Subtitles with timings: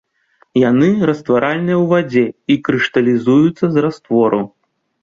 [0.61, 4.43] Яны растваральныя ў вадзе і крышталізуюцца з раствораў.